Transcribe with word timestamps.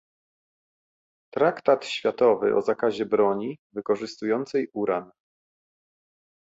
Traktat 1.35 1.85
światowy 1.85 2.55
o 2.55 2.61
zakazie 2.61 3.05
broni 3.05 3.57
wykorzystującej 3.73 4.67
uran 4.73 5.11